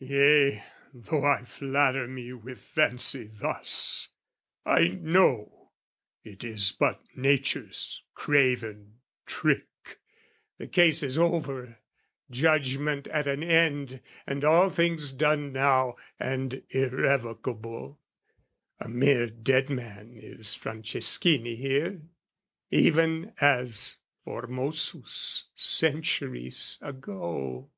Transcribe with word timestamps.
Yea, 0.00 0.62
though 0.92 1.24
I 1.24 1.44
flatter 1.44 2.06
me 2.06 2.34
with 2.34 2.58
fancy 2.58 3.24
thus, 3.24 4.08
I 4.66 4.88
know 4.88 5.70
it 6.22 6.44
is 6.44 6.72
but 6.72 7.00
nature's 7.16 8.02
craven 8.12 8.98
trick. 9.24 9.98
The 10.58 10.66
case 10.66 11.02
is 11.02 11.16
over, 11.18 11.78
judgment 12.30 13.06
at 13.08 13.26
an 13.26 13.42
end, 13.42 14.02
And 14.26 14.44
all 14.44 14.68
things 14.68 15.10
done 15.10 15.54
now 15.54 15.96
and 16.20 16.62
irrevocable: 16.68 17.98
A 18.80 18.90
mere 18.90 19.26
dead 19.28 19.70
man 19.70 20.18
is 20.18 20.48
Franceschini 20.54 21.56
here, 21.56 22.02
Even 22.70 23.32
as 23.40 23.96
Formosus 24.22 25.44
centuries 25.56 26.76
ago. 26.82 27.70